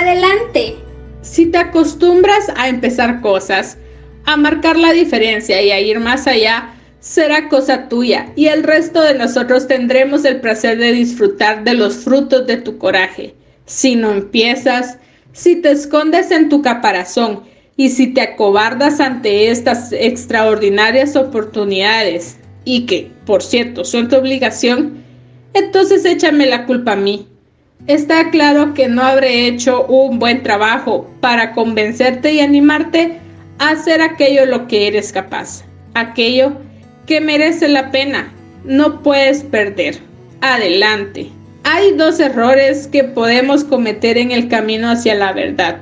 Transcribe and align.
Adelante. 0.00 0.76
Si 1.22 1.46
te 1.46 1.58
acostumbras 1.58 2.52
a 2.54 2.68
empezar 2.68 3.20
cosas, 3.20 3.78
a 4.26 4.36
marcar 4.36 4.76
la 4.76 4.92
diferencia 4.92 5.60
y 5.60 5.72
a 5.72 5.80
ir 5.80 5.98
más 5.98 6.28
allá, 6.28 6.72
será 7.00 7.48
cosa 7.48 7.88
tuya 7.88 8.32
y 8.36 8.46
el 8.46 8.62
resto 8.62 9.02
de 9.02 9.14
nosotros 9.14 9.66
tendremos 9.66 10.24
el 10.24 10.40
placer 10.40 10.78
de 10.78 10.92
disfrutar 10.92 11.64
de 11.64 11.74
los 11.74 11.96
frutos 11.96 12.46
de 12.46 12.58
tu 12.58 12.78
coraje. 12.78 13.34
Si 13.66 13.96
no 13.96 14.12
empiezas, 14.12 14.98
si 15.32 15.56
te 15.56 15.72
escondes 15.72 16.30
en 16.30 16.48
tu 16.48 16.62
caparazón 16.62 17.42
y 17.76 17.88
si 17.88 18.06
te 18.14 18.20
acobardas 18.20 19.00
ante 19.00 19.50
estas 19.50 19.92
extraordinarias 19.92 21.16
oportunidades 21.16 22.36
y 22.64 22.86
que, 22.86 23.10
por 23.26 23.42
cierto, 23.42 23.84
son 23.84 24.08
tu 24.08 24.14
obligación, 24.14 25.02
entonces 25.54 26.04
échame 26.04 26.46
la 26.46 26.66
culpa 26.66 26.92
a 26.92 26.96
mí. 26.96 27.26
Está 27.86 28.30
claro 28.30 28.74
que 28.74 28.88
no 28.88 29.02
habré 29.02 29.46
hecho 29.46 29.86
un 29.86 30.18
buen 30.18 30.42
trabajo 30.42 31.08
para 31.20 31.52
convencerte 31.52 32.32
y 32.32 32.40
animarte 32.40 33.18
a 33.58 33.70
hacer 33.70 34.02
aquello 34.02 34.46
lo 34.46 34.66
que 34.66 34.88
eres 34.88 35.12
capaz, 35.12 35.64
aquello 35.94 36.52
que 37.06 37.20
merece 37.20 37.68
la 37.68 37.90
pena. 37.90 38.32
No 38.64 39.02
puedes 39.02 39.42
perder. 39.42 39.98
Adelante. 40.40 41.30
Hay 41.64 41.92
dos 41.92 42.18
errores 42.20 42.86
que 42.86 43.04
podemos 43.04 43.64
cometer 43.64 44.16
en 44.16 44.30
el 44.30 44.48
camino 44.48 44.90
hacia 44.90 45.14
la 45.14 45.32
verdad. 45.32 45.76